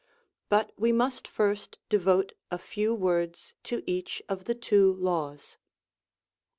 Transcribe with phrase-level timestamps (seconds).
[0.49, 5.57] But we must first devote a few words to each of the two laws.